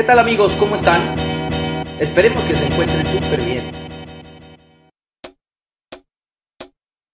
¿Qué 0.00 0.06
tal 0.06 0.18
amigos? 0.18 0.54
¿Cómo 0.54 0.76
están? 0.76 1.14
Esperemos 2.00 2.42
que 2.44 2.54
se 2.54 2.64
encuentren 2.64 3.06
súper 3.12 3.44
bien. 3.44 3.70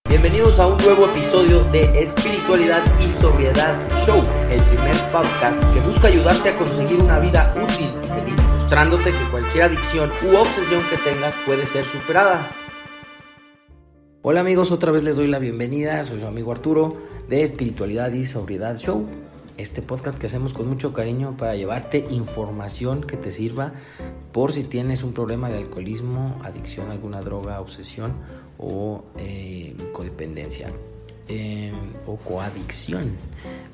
Bienvenidos 0.09 0.61
a 0.61 0.69
un 0.69 0.77
nuevo 0.77 1.07
episodio 1.07 1.65
de 1.73 1.81
Espiritualidad 2.01 2.85
y 3.01 3.11
Sobriedad 3.11 3.75
Show, 4.07 4.23
el 4.49 4.63
primer 4.63 4.95
podcast 5.11 5.61
que 5.75 5.81
busca 5.81 6.07
ayudarte 6.07 6.51
a 6.51 6.57
conseguir 6.57 7.01
una 7.01 7.19
vida 7.19 7.53
útil 7.61 7.91
y 8.05 8.07
feliz, 8.07 8.41
mostrándote 8.57 9.11
que 9.11 9.31
cualquier 9.33 9.65
adicción 9.65 10.13
u 10.25 10.37
obsesión 10.37 10.85
que 10.89 10.97
tengas 10.99 11.35
puede 11.45 11.67
ser 11.67 11.87
superada. 11.87 12.49
Hola 14.23 14.43
amigos, 14.43 14.71
otra 14.71 14.93
vez 14.93 15.03
les 15.03 15.17
doy 15.17 15.27
la 15.27 15.41
bienvenida, 15.41 16.05
soy 16.05 16.21
su 16.21 16.27
amigo 16.29 16.53
Arturo 16.53 16.97
de 17.29 17.43
Espiritualidad 17.43 18.13
y 18.13 18.25
Sobriedad 18.25 18.77
Show 18.77 19.26
este 19.57 19.83
podcast 19.83 20.19
que 20.19 20.27
hacemos 20.27 20.55
con 20.55 20.69
mucho 20.69 20.93
cariño 20.93 21.37
para 21.37 21.55
llevarte 21.55 22.07
información 22.11 23.03
que 23.03 23.17
te 23.17 23.31
sirva 23.31 23.73
por 24.33 24.53
si 24.53 24.65
tienes 24.65 25.03
un 25.03 25.13
problema 25.13 25.49
de 25.49 25.59
alcoholismo, 25.59 26.41
adicción 26.43 26.89
a 26.89 26.93
alguna 26.93 27.21
droga, 27.21 27.61
obsesión 27.61 28.15
o 28.59 29.05
eh, 29.17 29.75
codependencia 29.93 30.71
eh, 31.29 31.73
o 32.07 32.17
coadicción. 32.17 33.13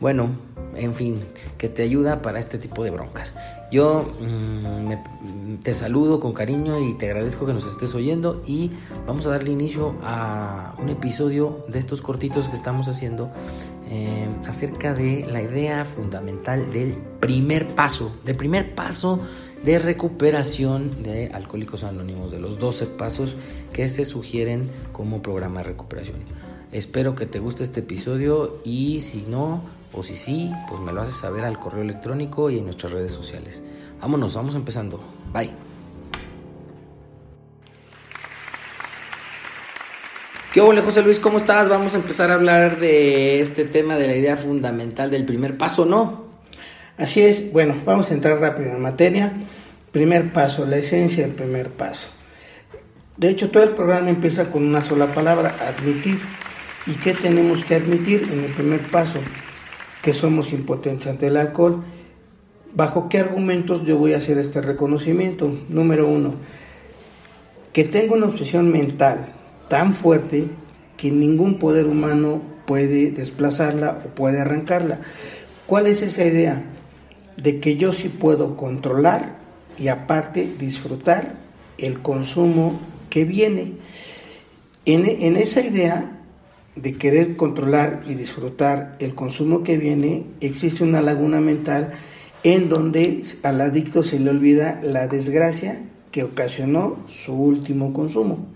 Bueno, 0.01 0.30
en 0.77 0.95
fin, 0.95 1.20
que 1.59 1.69
te 1.69 1.83
ayuda 1.83 2.23
para 2.23 2.38
este 2.38 2.59
tipo 2.59 2.83
de 2.84 2.91
broncas. 2.91 3.33
Yo 3.70 4.05
mm, 4.20 5.57
te 5.62 5.74
saludo 5.74 6.20
con 6.20 6.33
cariño 6.33 6.79
y 6.79 6.95
te 6.95 7.07
agradezco 7.07 7.46
que 7.46 7.52
nos 7.52 7.66
estés 7.66 7.95
oyendo 7.95 8.43
y 8.46 8.70
vamos 9.07 9.27
a 9.27 9.30
darle 9.30 9.51
inicio 9.51 9.96
a 10.02 10.74
un 10.79 10.88
episodio 10.88 11.65
de 11.69 11.79
estos 11.79 12.02
cortitos 12.02 12.48
que 12.48 12.57
estamos 12.57 12.88
haciendo 12.88 13.30
eh, 13.91 14.29
acerca 14.46 14.95
de 14.95 15.24
la 15.30 15.43
idea 15.43 15.84
fundamental 15.84 16.73
del 16.73 16.95
primer 17.21 17.69
paso, 17.69 18.12
del 18.24 18.37
primer 18.37 18.74
paso 18.74 19.21
de 19.65 19.79
recuperación 19.79 21.02
de 21.02 21.29
Alcohólicos 21.29 21.84
Anónimos, 21.84 22.30
de 22.30 22.41
los 22.41 22.59
12 22.59 22.87
pasos 22.87 23.37
que 23.73 23.88
se 23.88 24.05
sugieren 24.05 24.71
como 24.93 25.23
programa 25.23 25.60
de 25.60 25.68
recuperación. 25.68 26.16
Espero 26.73 27.15
que 27.15 27.26
te 27.26 27.38
guste 27.38 27.62
este 27.65 27.80
episodio 27.80 28.62
y 28.65 29.02
si 29.02 29.26
no, 29.28 29.62
o 29.92 30.02
si 30.02 30.16
sí, 30.16 30.51
pues 30.70 30.80
me 30.80 30.90
lo 30.90 31.02
haces 31.02 31.16
saber 31.16 31.45
al 31.45 31.59
correo 31.59 31.82
electrónico 31.82 32.48
y 32.48 32.59
en 32.59 32.65
nuestras 32.65 32.92
redes 32.92 33.12
sociales. 33.12 33.62
Vámonos, 34.01 34.34
vamos 34.34 34.54
empezando. 34.54 34.98
Bye. 35.34 35.50
¿Qué 40.54 40.62
hola 40.62 40.80
José 40.82 41.02
Luis? 41.02 41.18
¿Cómo 41.18 41.37
estás? 41.37 41.68
Vamos 41.68 41.93
a 41.93 41.98
empezar 41.98 42.30
a 42.30 42.34
hablar 42.34 42.78
de 42.78 43.40
este 43.40 43.66
tema 43.66 43.96
de 43.96 44.06
la 44.06 44.16
idea 44.16 44.38
fundamental 44.38 45.10
del 45.10 45.26
primer 45.26 45.59
paso, 45.59 45.84
¿no? 45.84 46.24
Así 46.96 47.20
es, 47.20 47.52
bueno, 47.52 47.76
vamos 47.84 48.10
a 48.10 48.15
entrar 48.15 48.40
rápido 48.40 48.70
en 48.70 48.80
materia. 48.80 49.30
Primer 49.90 50.32
paso, 50.32 50.65
la 50.65 50.78
esencia 50.78 51.26
del 51.26 51.34
primer 51.34 51.70
paso. 51.70 52.09
De 53.18 53.28
hecho, 53.28 53.50
todo 53.50 53.62
el 53.62 53.70
programa 53.70 54.09
empieza 54.09 54.50
con 54.50 54.62
una 54.62 54.80
sola 54.80 55.15
palabra, 55.15 55.54
admitir. 55.68 56.18
¿Y 56.87 56.93
qué 56.95 57.15
tenemos 57.15 57.63
que 57.65 57.77
admitir 57.77 58.29
en 58.33 58.45
el 58.45 58.52
primer 58.52 58.80
paso? 58.91 59.21
que 60.02 60.13
somos 60.13 60.52
impotentes 60.52 61.07
ante 61.07 61.29
el 61.29 61.37
alcohol. 61.37 61.85
¿Bajo 62.74 63.09
qué 63.09 63.19
argumentos 63.19 63.85
yo 63.85 63.97
voy 63.97 64.15
a 64.15 64.19
hacer 64.19 64.37
este 64.37 64.61
reconocimiento? 64.61 65.56
Número 65.69 66.09
uno, 66.09 66.34
que 67.72 67.84
tengo 67.84 68.15
una 68.15 68.27
obsesión 68.27 68.71
mental 68.71 69.27
tan 69.69 69.94
fuerte 69.94 70.47
que 70.97 71.11
ningún 71.11 71.59
poder 71.59 71.87
humano 71.87 72.43
puede 72.66 73.11
desplazarla 73.11 74.03
o 74.05 74.09
puede 74.15 74.41
arrancarla. 74.41 75.00
¿Cuál 75.67 75.87
es 75.87 76.03
esa 76.03 76.25
idea? 76.25 76.65
De 77.37 77.61
que 77.61 77.77
yo 77.77 77.93
sí 77.93 78.09
puedo 78.09 78.56
controlar 78.56 79.39
y 79.78 79.89
aparte 79.89 80.53
disfrutar 80.59 81.37
el 81.78 82.00
consumo 82.00 82.81
que 83.09 83.25
viene. 83.25 83.75
En, 84.84 85.37
esa 85.37 85.61
idea 85.61 86.12
de 86.77 86.94
querer 86.94 87.37
controlar 87.37 88.03
y 88.06 88.15
disfrutar 88.15 88.97
el 88.99 89.15
consumo 89.15 89.62
que 89.62 89.77
viene, 89.77 90.25
existe 90.41 90.84
una 90.84 91.03
laguna 91.03 91.41
mental 91.41 91.93
en 92.44 92.69
donde 92.69 93.22
al 93.43 93.60
adicto 93.60 94.03
se 94.03 94.19
le 94.19 94.31
olvida 94.31 94.81
la 94.82 95.06
desgracia 95.06 95.84
que 96.11 96.25
ocasionó 96.25 96.99
su 97.06 97.34
último 97.34 97.93
consumo. 97.93 98.47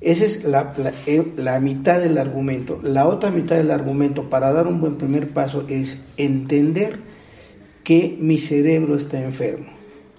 Esa 0.00 0.24
es 0.24 0.44
la, 0.44 0.72
eh, 1.06 1.32
la, 1.36 1.58
mitad 1.58 2.00
del 2.00 2.18
argumento. 2.18 2.78
La 2.82 3.06
otra 3.06 3.30
mitad 3.30 3.56
del 3.56 3.70
argumento 3.70 4.28
para 4.28 4.52
dar 4.52 4.66
un 4.66 4.80
buen 4.80 4.96
primer 4.96 5.30
paso 5.30 5.64
es 5.68 5.98
entender 6.16 6.98
que 7.82 8.16
mi 8.20 8.38
cerebro 8.38 8.96
está 8.96 9.22
enfermo, 9.22 9.66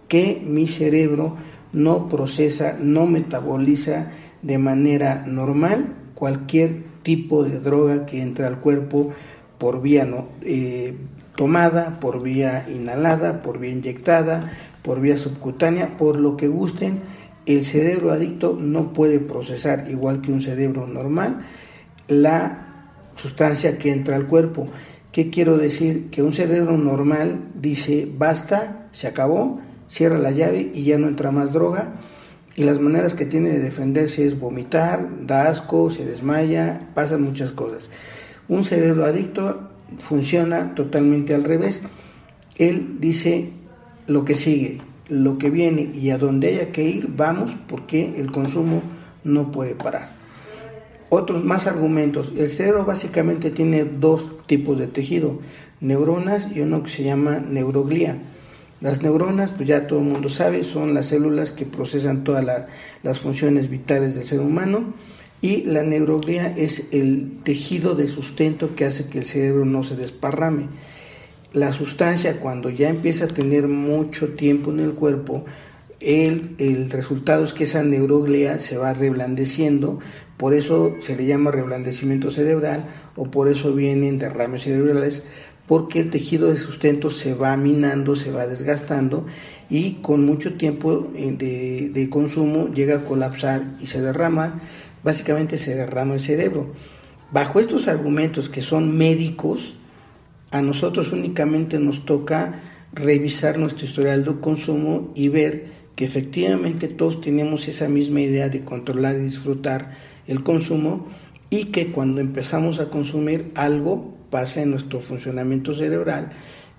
que 0.08 0.42
mi 0.44 0.68
cerebro 0.68 1.36
no 1.74 2.10
procesa, 2.10 2.78
no 2.82 3.06
metaboliza 3.06 4.12
de 4.42 4.58
manera 4.58 5.26
normal 5.28 5.94
cualquier 6.18 6.84
tipo 7.04 7.44
de 7.44 7.60
droga 7.60 8.08
que 8.08 8.24
entra 8.24 8.48
al 8.48 8.60
cuerpo 8.60 9.14
por 9.60 9.84
vía 9.84 10.04
no, 10.04 10.30
eh, 10.42 10.96
tomada, 11.36 12.00
por 12.00 12.24
vía 12.24 12.66
inhalada, 12.68 13.44
por 13.44 13.60
vía 13.60 13.70
inyectada, 13.70 14.52
por 14.82 15.00
vía 15.00 15.16
subcutánea, 15.16 15.96
por 15.96 16.18
lo 16.18 16.36
que 16.36 16.48
gusten, 16.48 17.02
el 17.46 17.64
cerebro 17.64 18.12
adicto 18.12 18.58
no 18.60 18.94
puede 18.94 19.20
procesar, 19.20 19.86
igual 19.92 20.22
que 20.22 20.32
un 20.32 20.42
cerebro 20.42 20.88
normal, 20.88 21.46
la 22.08 22.66
sustancia 23.14 23.78
que 23.78 23.92
entra 23.92 24.16
al 24.16 24.26
cuerpo. 24.26 24.68
¿Qué 25.12 25.30
quiero 25.30 25.60
decir? 25.60 26.10
Que 26.10 26.24
un 26.24 26.34
cerebro 26.34 26.80
normal 26.80 27.42
dice, 27.54 28.12
basta, 28.12 28.88
se 28.92 29.06
acabó, 29.06 29.62
cierra 29.88 30.18
la 30.18 30.32
llave 30.32 30.72
y 30.74 30.84
ya 30.84 30.98
no 30.98 31.08
entra 31.08 31.30
más 31.30 31.54
droga 31.54 31.94
y 32.58 32.64
las 32.64 32.80
maneras 32.80 33.14
que 33.14 33.28
tiene 33.28 33.52
de 33.52 33.60
defenderse 33.60 34.26
es 34.26 34.40
vomitar, 34.40 35.26
da 35.28 35.48
asco, 35.48 35.92
se 35.92 36.06
desmaya, 36.06 36.90
pasan 36.96 37.22
muchas 37.22 37.52
cosas. 37.52 37.92
Un 38.50 38.64
cerebro 38.64 39.06
adicto 39.06 39.70
funciona 40.00 40.74
totalmente 40.74 41.36
al 41.36 41.44
revés. 41.44 41.82
Él 42.58 42.98
dice 43.00 43.52
lo 44.08 44.26
que 44.26 44.36
sigue, 44.36 44.82
lo 45.08 45.38
que 45.38 45.52
viene 45.52 45.92
y 45.94 46.10
a 46.10 46.18
donde 46.18 46.48
haya 46.48 46.72
que 46.72 46.84
ir, 46.84 47.08
vamos 47.16 47.56
porque 47.68 48.16
el 48.18 48.32
consumo 48.32 48.82
no 49.24 49.52
puede 49.52 49.76
parar. 49.76 50.16
Otros 51.10 51.44
más 51.44 51.68
argumentos. 51.68 52.34
El 52.36 52.50
cerebro 52.50 52.86
básicamente 52.86 53.52
tiene 53.52 53.86
dos 53.86 54.48
tipos 54.48 54.80
de 54.80 54.88
tejido, 54.88 55.42
neuronas 55.80 56.50
y 56.54 56.62
uno 56.62 56.82
que 56.82 56.90
se 56.90 57.04
llama 57.04 57.38
neuroglía. 57.38 58.18
Las 58.80 59.02
neuronas, 59.02 59.52
pues 59.52 59.68
ya 59.68 59.88
todo 59.88 60.00
el 60.00 60.06
mundo 60.06 60.30
sabe, 60.30 60.64
son 60.64 60.94
las 60.94 61.08
células 61.08 61.52
que 61.52 61.66
procesan 61.66 62.24
todas 62.24 62.46
las 63.02 63.20
funciones 63.20 63.70
vitales 63.70 64.14
del 64.14 64.24
ser 64.24 64.40
humano 64.40 64.94
y 65.42 65.64
la 65.64 65.84
neuroglía 65.84 66.54
es 66.56 66.84
el 66.92 67.38
tejido 67.44 67.96
de 67.96 68.08
sustento 68.08 68.76
que 68.76 68.86
hace 68.86 69.06
que 69.06 69.20
el 69.20 69.26
cerebro 69.26 69.66
no 69.66 69.84
se 69.84 69.96
desparrame. 69.96 70.68
La 71.54 71.72
sustancia 71.72 72.40
cuando 72.40 72.70
ya 72.70 72.90
empieza 72.90 73.26
a 73.26 73.30
tener 73.30 73.68
mucho 73.68 74.30
tiempo 74.30 74.72
en 74.72 74.80
el 74.80 74.94
cuerpo, 74.94 75.46
el, 76.00 76.56
el 76.60 76.92
resultado 76.92 77.44
es 77.44 77.54
que 77.54 77.64
esa 77.64 77.84
neuroglía 77.84 78.60
se 78.60 78.78
va 78.78 78.94
reblandeciendo, 78.94 80.00
por 80.38 80.54
eso 80.54 80.96
se 81.00 81.16
le 81.16 81.26
llama 81.26 81.50
reblandecimiento 81.50 82.30
cerebral 82.30 82.86
o 83.16 83.32
por 83.32 83.48
eso 83.48 83.74
vienen 83.74 84.20
derrames 84.20 84.64
cerebrales 84.64 85.24
porque 85.68 86.00
el 86.00 86.10
tejido 86.10 86.50
de 86.50 86.58
sustento 86.58 87.10
se 87.10 87.34
va 87.34 87.56
minando, 87.58 88.16
se 88.16 88.32
va 88.32 88.48
desgastando 88.48 89.26
y 89.70 89.96
con 89.96 90.26
mucho 90.26 90.54
tiempo 90.54 91.12
eh, 91.16 91.92
de, 91.94 92.10
consumo 92.10 92.70
llega 92.74 92.96
a 92.96 93.06
colapsar 93.06 93.76
y 93.82 93.88
se 93.88 94.02
derrama, 94.02 94.62
básicamente 95.04 95.58
se 95.58 95.76
derrama 95.76 96.14
el 96.14 96.22
cerebro. 96.22 96.74
Bajo 97.32 97.60
estos 97.60 97.90
argumentos 97.90 98.48
que 98.48 98.62
son 98.62 98.98
médicos, 98.98 99.74
a 100.52 100.62
nosotros 100.62 101.12
únicamente 101.12 101.78
nos 101.78 102.06
toca 102.06 102.62
revisar 102.94 103.58
nuestro 103.58 103.86
historial 103.86 104.24
de 104.24 104.40
consumo 104.40 105.12
y 105.14 105.28
ver 105.28 105.66
que 105.98 106.06
efectivamente 106.06 106.88
todos 106.88 107.20
tenemos 107.20 107.68
esa 107.68 107.90
misma 107.90 108.22
idea 108.22 108.48
de 108.48 108.64
controlar 108.64 109.18
y 109.18 109.24
disfrutar 109.24 109.98
el 110.28 110.44
consumo 110.44 111.08
y 111.50 111.66
que 111.66 111.92
cuando 111.92 112.22
empezamos 112.22 112.80
a 112.80 112.90
consumir 112.90 113.52
algo 113.56 114.14
pasa 114.30 114.62
en 114.62 114.72
nuestro 114.72 115.00
funcionamiento 115.00 115.74
cerebral 115.74 116.32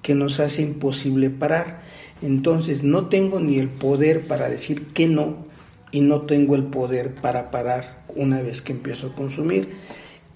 que 0.03 0.15
nos 0.15 0.41
hace 0.41 0.62
imposible 0.62 1.31
parar. 1.31 1.81
Entonces 2.23 2.82
no 2.82 3.06
tengo 3.06 3.41
ni 3.41 3.59
el 3.59 3.69
poder 3.69 4.23
para 4.23 4.49
decir 4.49 4.88
que 4.88 5.06
no 5.06 5.47
y 5.91 6.00
no 6.00 6.23
tengo 6.23 6.55
el 6.55 6.65
poder 6.65 7.15
para 7.15 7.50
parar 7.50 8.05
una 8.15 8.43
vez 8.43 8.62
que 8.62 8.73
empiezo 8.73 9.09
a 9.09 9.15
consumir. 9.15 9.70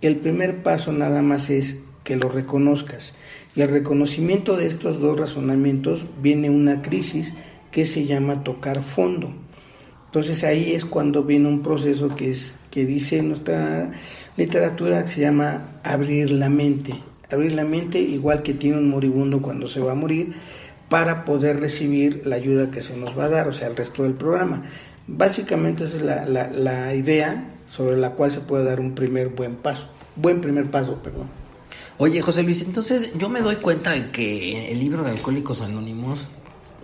El 0.01 0.17
primer 0.17 0.63
paso 0.63 0.93
nada 0.93 1.23
más 1.23 1.51
es 1.51 1.81
que 2.05 2.17
lo 2.17 2.29
reconozcas. 2.29 3.15
Y 3.55 3.61
el 3.61 3.69
reconocimiento 3.69 4.57
de 4.57 4.67
estos 4.67 5.01
dos 5.01 5.19
razonamientos 5.19 6.07
viene 6.21 6.49
una 6.49 6.83
crisis 6.83 7.35
que 7.71 7.85
se 7.85 8.05
llama 8.07 8.43
tocar 8.45 8.83
fondo. 8.83 9.33
Entonces 10.07 10.45
ahí 10.45 10.73
es 10.73 10.85
cuando 10.85 11.23
viene 11.23 11.49
un 11.49 11.63
proceso 11.63 12.15
que 12.15 12.31
es 12.31 12.59
que 12.71 12.85
dice 12.85 13.23
nuestra 13.23 13.93
literatura 14.37 15.03
que 15.05 15.09
se 15.09 15.21
llama 15.21 15.81
abrir 15.83 16.31
la 16.31 16.49
mente. 16.49 16.95
Abrir 17.31 17.53
la 17.53 17.65
mente 17.65 17.99
igual 17.99 18.43
que 18.43 18.55
tiene 18.55 18.79
un 18.79 18.89
moribundo 18.89 19.41
cuando 19.41 19.67
se 19.67 19.81
va 19.81 19.93
a 19.93 19.95
morir, 19.95 20.35
para 20.89 21.25
poder 21.25 21.59
recibir 21.61 22.23
la 22.27 22.37
ayuda 22.37 22.71
que 22.71 22.83
se 22.83 22.97
nos 22.97 23.19
va 23.19 23.25
a 23.25 23.29
dar, 23.31 23.49
o 23.49 23.53
sea, 23.53 23.69
el 23.69 23.77
resto 23.77 24.03
del 24.03 24.13
programa. 24.13 24.65
Básicamente 25.07 25.85
esa 25.85 25.97
es 25.97 26.03
la, 26.03 26.27
la, 26.27 26.51
la 26.51 26.95
idea 26.95 27.55
sobre 27.69 27.97
la 27.97 28.11
cual 28.11 28.31
se 28.31 28.41
puede 28.41 28.65
dar 28.65 28.79
un 28.79 28.95
primer 28.95 29.29
buen 29.29 29.57
paso, 29.57 29.89
buen 30.17 30.43
primer 30.43 30.71
paso, 30.71 31.03
perdón. 31.03 31.29
Oye, 31.97 32.21
José 32.21 32.43
Luis, 32.43 32.63
entonces 32.63 33.13
yo 33.17 33.29
me 33.31 33.41
doy 33.41 33.57
cuenta 33.57 33.93
de 33.93 34.11
que 34.11 34.71
el 34.71 34.79
libro 34.79 35.03
de 35.03 35.11
Alcohólicos 35.11 35.63
Anónimos, 35.63 36.29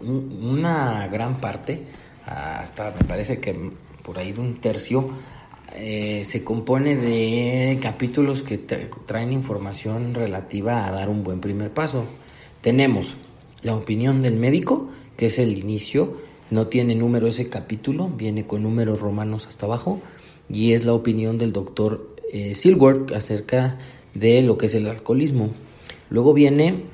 una 0.02 1.06
gran 1.08 1.40
parte, 1.40 1.82
hasta 2.24 2.92
me 2.92 3.06
parece 3.06 3.40
que 3.40 3.72
por 4.02 4.18
ahí 4.18 4.32
de 4.32 4.40
un 4.40 4.54
tercio, 4.54 5.10
eh, 5.74 6.22
se 6.24 6.44
compone 6.44 6.96
de 6.96 7.78
capítulos 7.80 8.42
que 8.42 8.58
traen 8.58 9.32
información 9.32 10.14
relativa 10.14 10.86
a 10.86 10.92
dar 10.92 11.08
un 11.08 11.24
buen 11.24 11.40
primer 11.40 11.70
paso. 11.70 12.04
Tenemos 12.60 13.16
la 13.62 13.76
opinión 13.76 14.22
del 14.22 14.36
médico, 14.36 14.88
que 15.16 15.26
es 15.26 15.38
el 15.38 15.56
inicio, 15.56 16.16
no 16.50 16.68
tiene 16.68 16.94
número 16.94 17.26
ese 17.26 17.48
capítulo, 17.48 18.08
viene 18.08 18.46
con 18.46 18.62
números 18.62 19.00
romanos 19.00 19.46
hasta 19.46 19.66
abajo, 19.66 20.00
y 20.48 20.72
es 20.72 20.84
la 20.84 20.94
opinión 20.94 21.38
del 21.38 21.52
doctor 21.52 22.16
eh, 22.32 22.54
acerca 23.14 23.78
de 24.14 24.42
lo 24.42 24.56
que 24.58 24.66
es 24.66 24.74
el 24.74 24.86
alcoholismo. 24.86 25.50
Luego 26.10 26.32
viene 26.32 26.84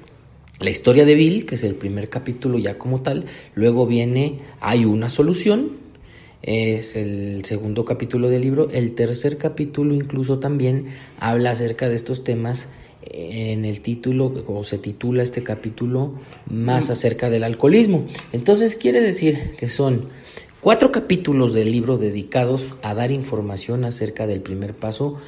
la 0.61 0.71
historia 0.71 1.05
de 1.05 1.15
Bill, 1.15 1.47
que 1.47 1.55
es 1.55 1.63
el 1.63 1.75
primer 1.75 2.09
capítulo 2.09 2.59
ya 2.59 2.79
como 2.79 3.01
tal. 3.01 3.27
Luego 3.55 3.87
viene 3.87 4.39
Hay 4.61 4.85
una 4.85 5.09
solución, 5.09 5.84
es 6.47 6.95
el 6.95 7.43
segundo 7.47 7.87
capítulo 7.87 8.29
del 8.29 8.43
libro. 8.43 8.69
El 8.71 8.95
tercer 8.95 9.39
capítulo 9.39 9.95
incluso 9.95 10.39
también 10.39 10.89
habla 11.19 11.53
acerca 11.53 11.89
de 11.89 11.95
estos 11.95 12.23
temas 12.23 12.69
en 13.03 13.65
el 13.65 13.81
título, 13.81 14.45
o 14.47 14.63
se 14.63 14.79
titula 14.79 15.23
este 15.23 15.43
capítulo, 15.43 16.15
más 16.47 16.91
acerca 16.91 17.31
del 17.31 17.45
alcoholismo. 17.45 18.05
Entonces 18.33 18.77
quiere 18.77 19.01
decir 19.01 19.55
que 19.57 19.69
son 19.69 20.09
cuatro 20.61 20.93
capítulos 20.93 21.55
del 21.55 21.73
libro 21.73 21.97
dedicados 21.97 22.75
a 22.83 22.95
dar 22.95 23.11
información 23.11 23.85
acerca 23.85 24.27
del 24.27 24.41
primer 24.41 24.75
paso 24.75 25.19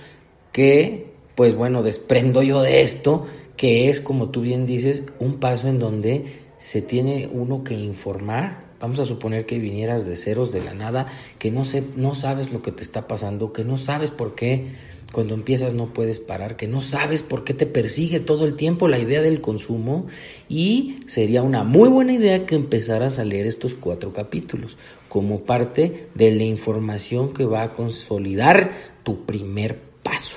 que, 0.53 1.07
pues 1.35 1.55
bueno, 1.55 1.83
desprendo 1.83 2.43
yo 2.43 2.63
de 2.63 2.83
esto, 2.83 3.27
que 3.57 3.89
es, 3.89 4.01
como 4.01 4.29
tú 4.31 4.43
bien 4.43 4.67
dices, 4.67 5.05
un 5.19 5.39
paso 5.39 5.69
en 5.69 5.79
donde 5.79 6.25
se 6.59 6.83
tiene 6.83 7.29
uno 7.33 7.65
que 7.65 7.75
informar 7.75 8.66
Vamos 8.81 9.01
a 9.01 9.05
suponer 9.05 9.47
que 9.47 9.59
vinieras 9.59 10.05
de 10.07 10.17
ceros, 10.17 10.53
de 10.53 10.63
la 10.63 10.75
nada, 10.75 11.07
que 11.39 11.51
no, 11.51 11.65
sé, 11.65 11.83
no 11.97 12.15
sabes 12.15 12.53
lo 12.53 12.63
que 12.63 12.73
te 12.73 12.83
está 12.83 13.09
pasando, 13.09 13.53
que 13.53 13.65
no 13.65 13.79
sabes 13.79 14.11
por 14.11 14.35
qué 14.35 14.73
cuando 15.13 15.35
empiezas 15.35 15.73
no 15.73 15.95
puedes 15.95 16.19
parar, 16.19 16.57
que 16.57 16.67
no 16.67 16.81
sabes 16.81 17.23
por 17.23 17.45
qué 17.45 17.55
te 17.55 17.67
persigue 17.67 18.21
todo 18.21 18.45
el 18.45 18.55
tiempo 18.55 18.89
la 18.89 18.99
idea 18.99 19.23
del 19.23 19.41
consumo 19.41 20.07
y 20.49 20.97
sería 21.07 21.43
una 21.43 21.65
muy 21.65 21.89
buena 21.89 22.13
idea 22.13 22.45
que 22.45 22.55
empezaras 22.55 23.19
a 23.19 23.25
leer 23.25 23.47
estos 23.47 23.75
cuatro 23.75 24.13
capítulos 24.13 24.77
como 25.09 25.43
parte 25.43 26.09
de 26.15 26.35
la 26.35 26.45
información 26.45 27.33
que 27.33 27.45
va 27.45 27.63
a 27.63 27.73
consolidar 27.73 28.73
tu 29.05 29.25
primer 29.25 29.79
paso. 30.03 30.37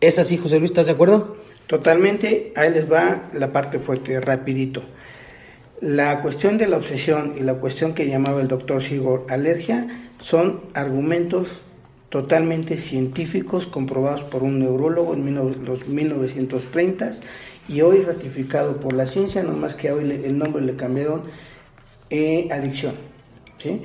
¿Es 0.00 0.18
así, 0.18 0.36
José 0.36 0.58
Luis? 0.58 0.70
¿Estás 0.70 0.86
de 0.86 0.92
acuerdo? 0.92 1.36
Totalmente, 1.66 2.52
ahí 2.56 2.70
les 2.70 2.90
va 2.90 3.30
la 3.32 3.52
parte 3.52 3.78
fuerte, 3.78 4.20
rapidito. 4.20 4.82
La 5.80 6.20
cuestión 6.20 6.56
de 6.56 6.68
la 6.68 6.76
obsesión 6.76 7.34
y 7.36 7.40
la 7.40 7.54
cuestión 7.54 7.94
que 7.94 8.06
llamaba 8.06 8.40
el 8.40 8.48
doctor 8.48 8.82
Sigor 8.82 9.26
alergia 9.28 9.86
son 10.20 10.60
argumentos 10.74 11.60
totalmente 12.08 12.78
científicos 12.78 13.66
comprobados 13.66 14.22
por 14.22 14.44
un 14.44 14.60
neurólogo 14.60 15.14
en 15.14 15.34
los 15.64 15.88
1930 15.88 17.10
y 17.68 17.80
hoy 17.80 18.02
ratificado 18.02 18.78
por 18.78 18.92
la 18.92 19.06
ciencia, 19.06 19.42
nomás 19.42 19.74
que 19.74 19.90
hoy 19.90 20.08
el 20.24 20.38
nombre 20.38 20.62
le 20.62 20.76
cambiaron 20.76 21.22
eh, 22.10 22.48
adicción. 22.52 22.94
¿sí? 23.58 23.82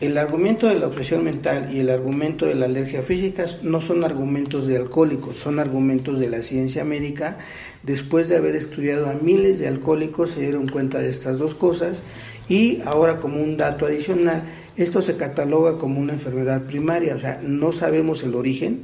El 0.00 0.16
argumento 0.16 0.66
de 0.66 0.76
la 0.76 0.86
obsesión 0.86 1.24
mental 1.24 1.68
y 1.74 1.80
el 1.80 1.90
argumento 1.90 2.46
de 2.46 2.54
la 2.54 2.64
alergia 2.64 3.02
física 3.02 3.44
no 3.62 3.82
son 3.82 4.02
argumentos 4.02 4.66
de 4.66 4.78
alcohólicos, 4.78 5.36
son 5.36 5.58
argumentos 5.58 6.18
de 6.18 6.30
la 6.30 6.40
ciencia 6.40 6.84
médica. 6.84 7.36
Después 7.82 8.30
de 8.30 8.36
haber 8.36 8.56
estudiado 8.56 9.10
a 9.10 9.12
miles 9.12 9.58
de 9.58 9.68
alcohólicos 9.68 10.30
se 10.30 10.40
dieron 10.40 10.68
cuenta 10.68 11.00
de 11.00 11.10
estas 11.10 11.38
dos 11.38 11.54
cosas 11.54 12.00
y 12.48 12.80
ahora 12.86 13.20
como 13.20 13.42
un 13.42 13.58
dato 13.58 13.84
adicional, 13.84 14.44
esto 14.78 15.02
se 15.02 15.16
cataloga 15.16 15.76
como 15.76 16.00
una 16.00 16.14
enfermedad 16.14 16.62
primaria, 16.62 17.14
o 17.14 17.20
sea, 17.20 17.38
no 17.42 17.72
sabemos 17.72 18.22
el 18.22 18.34
origen, 18.36 18.80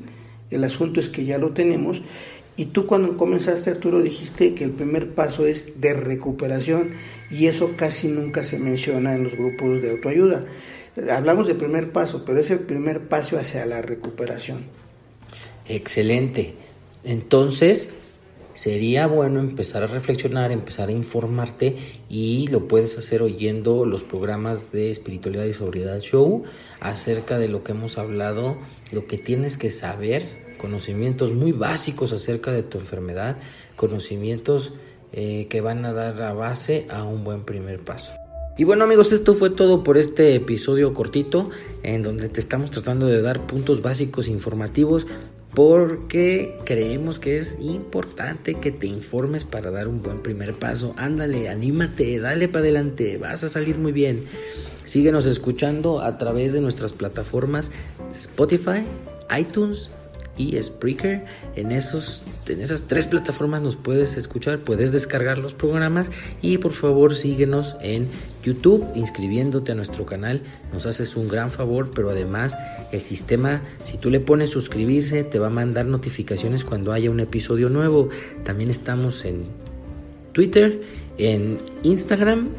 el 0.51 0.65
asunto 0.65 1.01
es 1.01 1.09
que 1.09 1.25
ya 1.25 1.39
lo 1.39 1.53
tenemos 1.53 2.03
y 2.59 2.67
tú 2.67 2.85
cuando 2.85 3.17
comenzaste 3.17 3.71
Arturo 3.71 4.03
dijiste 4.03 4.55
que 4.55 4.65
el 4.65 4.71
primer 4.71 5.15
paso 5.15 5.47
es 5.47 5.81
de 5.81 5.95
recuperación 5.95 6.91
y 7.31 7.47
eso 7.47 7.71
casi 7.75 8.09
nunca 8.09 8.43
se 8.43 8.59
menciona 8.59 9.15
en 9.15 9.25
los 9.25 9.35
grupos 9.35 9.81
de 9.81 9.93
autoayuda. 9.93 10.45
Hablamos 11.11 11.47
de 11.47 11.55
primer 11.55 11.93
paso, 11.93 12.25
pero 12.25 12.41
es 12.41 12.51
el 12.51 12.61
primer 12.61 13.09
paso 13.09 13.39
hacia 13.39 13.67
la 13.67 13.83
recuperación. 13.83 14.65
Excelente. 15.69 16.55
Entonces, 17.05 17.91
sería 18.55 19.07
bueno 19.07 19.41
empezar 19.41 19.83
a 19.83 19.87
reflexionar, 19.87 20.51
empezar 20.51 20.89
a 20.89 20.93
informarte 20.93 21.77
y 22.09 22.47
lo 22.47 22.67
puedes 22.67 22.97
hacer 22.97 23.21
oyendo 23.21 23.85
los 23.85 24.03
programas 24.03 24.73
de 24.73 24.91
espiritualidad 24.91 25.45
y 25.45 25.53
sobriedad 25.53 26.01
show 26.01 26.45
acerca 26.81 27.39
de 27.39 27.49
lo 27.49 27.63
que 27.63 27.73
hemos 27.73 27.99
hablado, 27.99 28.57
lo 28.91 29.07
que 29.07 29.19
tienes 29.19 29.59
que 29.59 29.69
saber, 29.69 30.23
conocimientos 30.59 31.35
muy 31.35 31.53
básicos 31.53 32.13
acerca 32.13 32.51
de 32.53 32.63
tu 32.63 32.79
enfermedad, 32.79 33.37
conocimientos 33.77 34.73
eh, 35.13 35.47
que 35.51 35.61
van 35.61 35.85
a 35.85 35.93
dar 35.93 36.17
la 36.17 36.33
base 36.33 36.87
a 36.89 37.05
un 37.05 37.25
buen 37.25 37.45
primer 37.45 37.81
paso. 37.81 38.13
Y 38.59 38.65
bueno 38.65 38.85
amigos, 38.85 39.13
esto 39.13 39.35
fue 39.35 39.51
todo 39.51 39.85
por 39.85 39.99
este 39.99 40.35
episodio 40.35 40.95
cortito 40.95 41.51
en 41.83 42.03
donde 42.03 42.31
te 42.31 42.41
estamos 42.41 42.71
tratando 42.71 43.07
de 43.07 43.21
dar 43.21 43.47
puntos 43.47 43.83
básicos 43.83 44.29
informativos 44.29 45.07
porque 45.55 46.59
creemos 46.65 47.19
que 47.19 47.37
es 47.37 47.59
importante 47.61 48.55
que 48.55 48.73
te 48.73 48.87
informes 48.87 49.45
para 49.45 49.71
dar 49.71 49.89
un 49.89 50.03
buen 50.03 50.23
primer 50.23 50.59
paso. 50.59 50.95
Ándale, 50.97 51.51
anímate, 51.51 52.19
dale 52.19 52.49
para 52.49 52.65
adelante, 52.65 53.19
vas 53.19 53.45
a 53.45 53.51
salir 53.51 53.77
muy 53.77 53.93
bien. 53.93 54.25
Síguenos 54.85 55.27
escuchando 55.27 56.01
a 56.01 56.17
través 56.17 56.55
de 56.55 56.63
nuestras 56.63 56.95
plataformas 56.95 57.71
Spotify, 58.11 58.85
iTunes, 59.39 59.91
y 60.37 60.61
Spreaker. 60.63 61.25
En, 61.55 61.73
esos, 61.73 62.23
en 62.49 62.61
esas 62.61 62.83
tres 62.83 63.07
plataformas 63.07 63.63
nos 63.63 63.77
puedes 63.77 64.17
escuchar, 64.17 64.61
puedes 64.61 64.93
descargar 64.93 65.39
los 65.39 65.55
programas 65.55 66.11
y 66.43 66.59
por 66.59 66.73
favor 66.73 67.15
síguenos 67.15 67.77
en 67.81 68.09
YouTube 68.43 68.87
inscribiéndote 68.95 69.73
a 69.73 69.75
nuestro 69.75 70.07
canal. 70.07 70.43
Nos 70.73 70.87
haces 70.87 71.17
un 71.17 71.29
gran 71.29 71.51
favor, 71.51 71.91
pero 71.95 72.11
además 72.11 72.57
el 72.93 73.01
sistema, 73.01 73.63
si 73.85 73.99
tú 73.99 74.11
le 74.11 74.21
pones 74.21 74.51
suscribirse, 74.51 75.25
te 75.25 75.39
va 75.39 75.49
a 75.49 75.51
mandar 75.51 75.87
notificaciones 75.87 76.65
cuando 76.65 76.93
haya 76.93 77.11
un 77.11 77.21
episodio 77.21 77.69
nuevo. 77.69 78.09
También 78.45 78.71
estamos 78.71 79.25
en 79.25 79.45
Twitter, 80.33 80.83
en 81.19 81.59
Instagram 81.83 82.51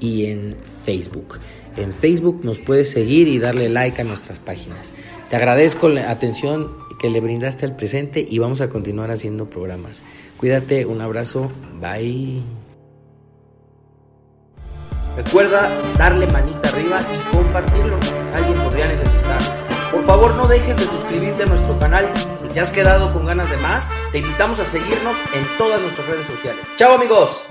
y 0.00 0.26
en 0.26 0.56
Facebook. 0.84 1.38
En 1.76 1.94
Facebook 1.94 2.40
nos 2.42 2.58
puedes 2.58 2.90
seguir 2.90 3.28
y 3.28 3.38
darle 3.38 3.68
like 3.68 4.00
a 4.00 4.04
nuestras 4.04 4.38
páginas. 4.38 4.92
Te 5.30 5.36
agradezco 5.36 5.88
la 5.88 6.10
atención 6.10 6.72
que 7.00 7.08
le 7.08 7.20
brindaste 7.20 7.64
al 7.64 7.74
presente 7.74 8.24
y 8.28 8.38
vamos 8.38 8.60
a 8.60 8.68
continuar 8.68 9.10
haciendo 9.10 9.48
programas. 9.48 10.02
Cuídate, 10.36 10.84
un 10.84 11.00
abrazo, 11.00 11.50
bye. 11.80 12.42
Recuerda 15.16 15.70
darle 15.96 16.26
manita 16.26 16.68
arriba 16.68 17.00
y 17.00 17.36
compartirlo, 17.36 17.98
alguien 18.34 18.58
podría 18.62 18.86
necesitar. 18.88 19.38
Por 19.90 20.04
favor 20.04 20.34
no 20.34 20.46
dejes 20.46 20.76
de 20.76 20.84
suscribirte 20.84 21.42
a 21.42 21.46
nuestro 21.46 21.78
canal. 21.78 22.06
Si 22.42 22.48
te 22.48 22.60
has 22.60 22.70
quedado 22.70 23.12
con 23.14 23.24
ganas 23.24 23.50
de 23.50 23.56
más, 23.56 23.88
te 24.12 24.18
invitamos 24.18 24.60
a 24.60 24.66
seguirnos 24.66 25.16
en 25.34 25.44
todas 25.56 25.80
nuestras 25.80 26.06
redes 26.06 26.26
sociales. 26.26 26.64
¡Chao 26.76 26.94
amigos! 26.94 27.49